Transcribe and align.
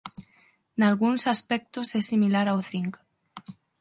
Nalgúns 0.79 1.23
aspectos 1.35 1.87
é 1.99 2.01
similar 2.11 2.47
ao 2.49 2.59
zinc. 2.71 2.93